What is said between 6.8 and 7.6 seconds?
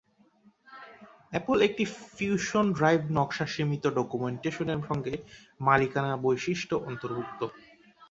অন্তর্ভুক্ত।